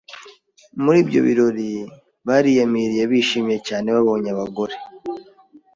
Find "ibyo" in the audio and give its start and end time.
1.03-1.19